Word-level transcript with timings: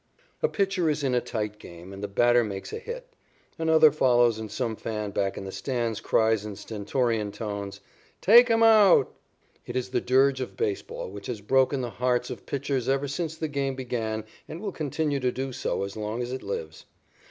_A 0.41 0.49
pitcher 0.49 0.89
is 0.89 1.03
in 1.03 1.13
a 1.13 1.21
tight 1.21 1.59
game, 1.59 1.93
and 1.93 2.01
the 2.01 2.07
batter 2.07 2.43
makes 2.43 2.73
a 2.73 2.79
hit. 2.79 3.13
Another 3.59 3.91
follows 3.91 4.39
and 4.39 4.49
some 4.49 4.75
fan 4.75 5.11
back 5.11 5.37
in 5.37 5.43
the 5.43 5.51
stand 5.51 6.01
cries 6.01 6.43
in 6.43 6.55
stentorian 6.55 7.31
tones: 7.31 7.81
"Take 8.19 8.47
him 8.47 8.63
out!" 8.63 9.13
It 9.67 9.75
is 9.75 9.89
the 9.89 10.01
dirge 10.01 10.41
of 10.41 10.57
baseball 10.57 11.11
which 11.11 11.27
has 11.27 11.39
broken 11.39 11.81
the 11.81 11.91
hearts 11.91 12.31
of 12.31 12.47
pitchers 12.47 12.89
ever 12.89 13.07
since 13.07 13.37
the 13.37 13.47
game 13.47 13.75
began 13.75 14.23
and 14.47 14.59
will 14.59 14.71
continue 14.71 15.19
to 15.19 15.31
do 15.31 15.53
so 15.53 15.83
as 15.83 15.95
long 15.95 16.23
as 16.23 16.31
it 16.33 16.41
lives. 16.41 16.85